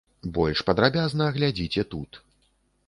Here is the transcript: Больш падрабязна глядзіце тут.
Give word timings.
Больш 0.37 0.63
падрабязна 0.69 1.29
глядзіце 1.37 1.81
тут. 1.95 2.21